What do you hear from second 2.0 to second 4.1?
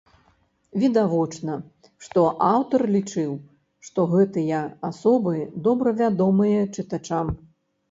што аўтар лічыў, што